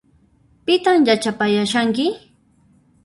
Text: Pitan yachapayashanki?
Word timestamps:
Pitan 0.65 0.97
yachapayashanki? 1.09 2.05